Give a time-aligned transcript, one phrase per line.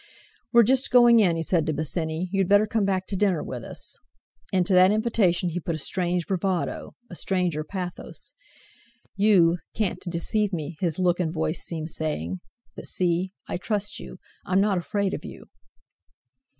[0.51, 3.63] "We're just going in," he said to Bosinney; "you'd better come back to dinner with
[3.63, 3.99] us."
[4.51, 8.33] Into that invitation he put a strange bravado, a stranger pathos:
[9.15, 12.39] "You, can't deceive me," his look and voice seemed saying,
[12.75, 15.49] "but see—I trust you—I'm not afraid of you!"